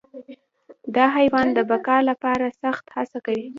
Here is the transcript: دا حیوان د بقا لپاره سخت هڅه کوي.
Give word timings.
دا 0.95 1.05
حیوان 1.17 1.47
د 1.53 1.59
بقا 1.71 1.97
لپاره 2.09 2.55
سخت 2.61 2.85
هڅه 2.95 3.17
کوي. 3.25 3.47